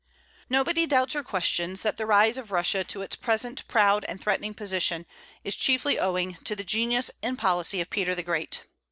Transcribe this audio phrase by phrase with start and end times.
[0.49, 4.55] Nobody doubts or questions that the rise of Russia to its present proud and threatening
[4.55, 5.05] position
[5.43, 8.61] is chiefly owing to the genius and policy of Peter the Great.